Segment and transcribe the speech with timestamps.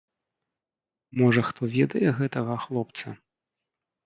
[1.21, 3.07] Можа хто ведае гэтага хлопца?